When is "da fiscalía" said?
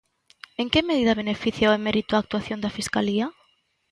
2.61-3.25